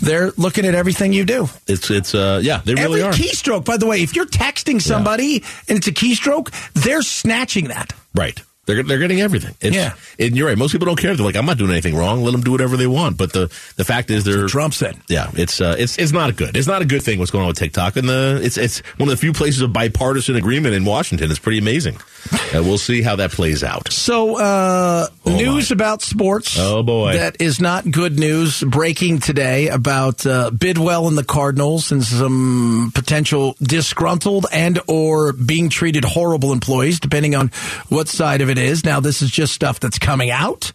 [0.00, 1.48] they're looking at everything you do.
[1.66, 4.80] it's it's uh yeah they really Every are keystroke, by the way, if you're texting
[4.80, 7.92] somebody and it's a keystroke, they're snatching that.
[8.14, 8.40] Right.
[8.68, 9.54] They're, they're getting everything.
[9.62, 9.94] It's, Yeah.
[10.18, 10.58] And you're right.
[10.58, 11.16] Most people don't care.
[11.16, 12.22] They're like, I'm not doing anything wrong.
[12.22, 13.16] Let them do whatever they want.
[13.16, 14.46] But the, the fact is they're.
[14.46, 14.98] Trump said.
[15.08, 16.54] Yeah, it's uh, it's it's not good.
[16.54, 19.08] It's not a good thing what's going on with TikTok, and the it's it's one
[19.08, 21.30] of the few places of bipartisan agreement in Washington.
[21.30, 21.96] It's pretty amazing.
[22.32, 23.92] Uh, we'll see how that plays out.
[23.92, 25.74] So, uh, Oh, news my.
[25.74, 26.56] about sports.
[26.58, 27.12] Oh, boy.
[27.14, 32.90] That is not good news breaking today about uh, Bidwill and the Cardinals and some
[32.94, 37.48] potential disgruntled and or being treated horrible employees, depending on
[37.90, 38.84] what side of it is.
[38.84, 40.72] Now, this is just stuff that's coming out.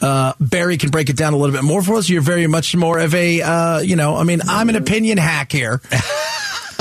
[0.00, 2.08] Uh, Barry can break it down a little bit more for us.
[2.08, 5.52] You're very much more of a, uh, you know, I mean, I'm an opinion hack
[5.52, 5.80] here.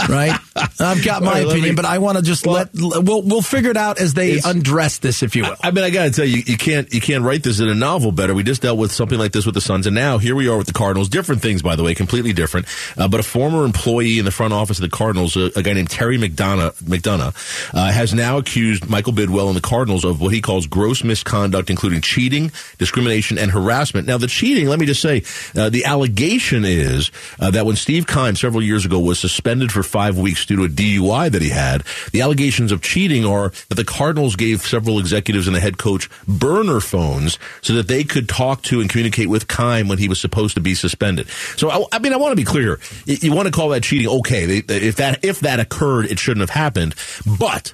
[0.09, 0.37] right?
[0.79, 3.41] I've got my right, opinion, me- but I want to just Well- let we'll we'll
[3.41, 5.55] figure it out as they undress this, if you will.
[5.63, 7.75] I mean, I got to tell you, you can't you can't write this in a
[7.75, 8.33] novel better.
[8.33, 10.57] We just dealt with something like this with the Suns, and now here we are
[10.57, 11.09] with the Cardinals.
[11.09, 12.67] Different things, by the way, completely different.
[12.97, 15.73] Uh, but a former employee in the front office of the Cardinals, a, a guy
[15.73, 20.33] named Terry McDonough, McDonough, uh, has now accused Michael Bidwill and the Cardinals of what
[20.33, 24.07] he calls gross misconduct, including cheating, discrimination, and harassment.
[24.07, 25.23] Now, the cheating, let me just say,
[25.55, 29.83] uh, the allegation is uh, that when Steve Keim several years ago was suspended for
[29.91, 33.75] five weeks due to a DUI that he had, the allegations of cheating are that
[33.75, 38.29] the Cardinals gave several executives and the head coach burner phones so that they could
[38.29, 41.27] talk to and communicate with Keim when he was supposed to be suspended.
[41.57, 42.79] So, I, I mean, I want to be clear.
[43.05, 44.07] You, you want to call that cheating?
[44.07, 46.95] Okay, they, if that if that occurred, it shouldn't have happened.
[47.39, 47.73] But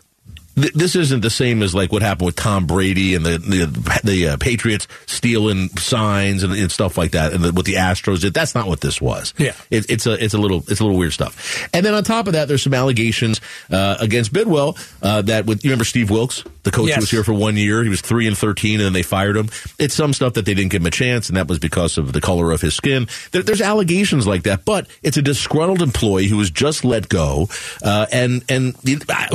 [0.57, 4.01] th- this isn't the same as like what happened with Tom Brady and the the,
[4.03, 8.21] the uh, Patriots stealing signs and, and stuff like that, and the, what the Astros
[8.21, 8.33] did.
[8.33, 9.33] That's not what this was.
[9.37, 9.53] Yeah.
[9.69, 11.67] it, it's a it's a little it's a little weird stuff.
[11.73, 13.39] And then on top of that, there's some allegations
[13.71, 16.95] uh, against Bidwill uh, that with you remember Steve Wilks, the coach Yes.
[16.97, 17.83] who was here for one year.
[17.83, 19.49] He was three and thirteen, and then they fired him.
[19.79, 22.13] It's some stuff that they didn't give him a chance, and that was because of
[22.13, 23.07] the color of his skin.
[23.31, 27.47] There, there's allegations like that, but it's a disgruntled employee who was just let go,
[27.83, 28.75] uh, and and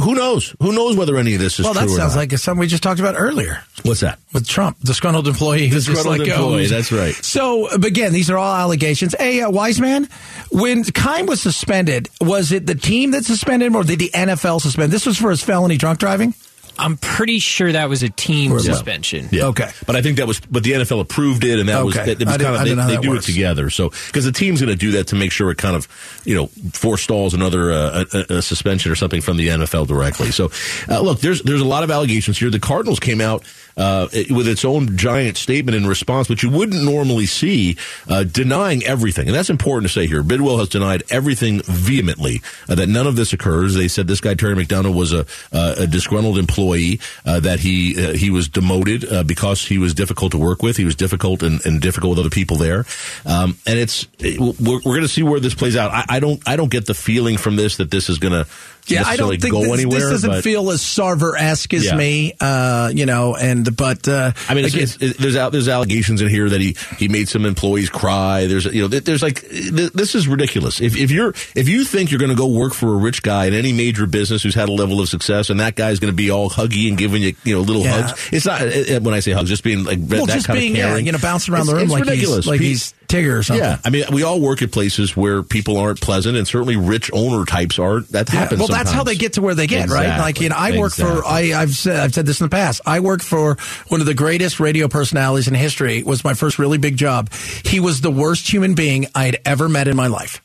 [0.02, 0.54] who knows?
[0.60, 3.00] Who knows whether any of this is Well, that sounds like something we just talked
[3.00, 4.18] about earlier What's that?
[4.32, 6.70] with Trump, disgruntled employee Disgruntled like employee, goes.
[6.70, 7.14] that's right.
[7.14, 9.14] So again, these are all allegations.
[9.18, 10.08] Hey, uh, Wiseman,
[10.50, 14.60] when Keim was suspended, was it the team that suspended him or did the NFL
[14.60, 14.92] suspend?
[14.92, 16.34] This was for his felony drunk driving.
[16.78, 18.58] I'm pretty sure that was a team Yeah.
[18.58, 19.28] suspension.
[19.30, 19.44] Yeah.
[19.46, 19.70] Okay.
[19.86, 22.14] But I think that was, but the NFL approved it, and that was, Okay.
[22.14, 23.28] that, it was kind of, they, they do works.
[23.28, 23.70] it together.
[23.70, 25.86] So, because the team's going to do that to make sure it kind of,
[26.24, 30.30] you know, forestalls another uh, a, a suspension or something from the NFL directly.
[30.30, 30.50] So,
[30.88, 32.50] uh, look, there's there's a lot of allegations here.
[32.50, 33.44] The Cardinals came out
[33.76, 37.76] uh, with its own giant statement in response, which you wouldn't normally see,
[38.08, 40.22] uh, denying everything, and that's important to say here.
[40.22, 43.74] Bidwill has denied everything vehemently uh, that none of this occurs.
[43.74, 48.12] They said this guy Terry McDonough was a, a disgruntled employee uh, that he uh,
[48.12, 50.76] he was demoted uh, because he was difficult to work with.
[50.76, 52.84] He was difficult and, and difficult with other people there,
[53.26, 55.90] um, and it's it- we're, we're going to see where this plays out.
[55.90, 58.46] I, I don't I don't get the feeling from this that this is going to
[58.88, 60.00] Yeah, I don't think this, anywhere.
[60.00, 61.96] this doesn't but- feel as Sarver esque as Yeah.
[61.96, 63.36] me, uh, you know.
[63.36, 66.60] And but uh, I mean, it's, again- it's, it, there's there's allegations in here that
[66.60, 68.46] he, he made some employees cry.
[68.46, 70.80] There's you know there's like this is ridiculous.
[70.80, 73.46] If if you're if you think you're going to go work for a rich guy
[73.46, 76.16] in any major business who's had a level of success, and that guy's going to
[76.16, 78.02] be all huggy and giving you you know little Yeah.
[78.02, 78.60] hugs, it's not
[79.04, 81.06] when I say hugs, just being like well, that just kind being of yeah, caring.
[81.06, 82.36] you know, bouncing around It's- the room it's like ridiculous.
[82.44, 83.62] he's like Pe- he's Tigger or something.
[83.62, 87.10] Yeah, I mean, we all work at places where people aren't pleasant, and certainly rich
[87.12, 88.00] owner types are.
[88.00, 88.58] That happens.
[88.58, 89.06] well, that's how sometimes.
[89.06, 90.18] they get to where they get, right?
[90.18, 91.52] Like, you know, I work for, Exactly.
[91.52, 92.80] I, I've said, I've said this in the past.
[92.86, 93.56] I worked for
[93.88, 95.98] one of the greatest radio personalities in history.
[95.98, 97.32] It was my first really big job.
[97.64, 100.42] He was the worst human being I had ever met in my life.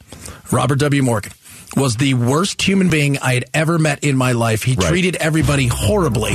[0.52, 1.04] Robert W.
[1.04, 1.32] Morgan
[1.76, 4.64] was the worst human being I had ever met in my life.
[4.64, 4.88] He Right.
[4.90, 6.34] treated everybody horribly.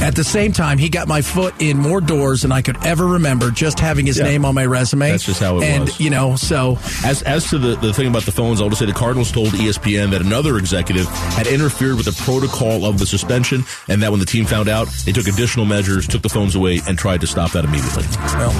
[0.00, 3.06] At the same time, he got my foot in more doors than I could ever
[3.06, 4.24] remember just having his Yeah.
[4.24, 5.10] name on my resume.
[5.10, 5.98] That's just how it and, was.
[6.00, 8.86] you know, so As as to the, the thing about the phones, I'll just say
[8.86, 13.64] the Cardinals told ESPN that another executive had interfered with the protocol of the suspension,
[13.88, 16.80] and that when the team found out, they took additional measures, took the phones away,
[16.86, 18.04] and tried to stop that immediately.
[18.34, 18.52] Well,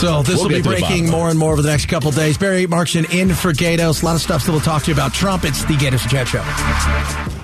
[0.00, 1.86] so this We'll will be get to the breaking more and more over the next
[1.86, 2.36] couple days.
[2.36, 4.02] Barry Markson in for Gaydos.
[4.02, 5.35] A lot of stuff still to talk to you about Trump.
[5.44, 7.35] It's the and Chat Show.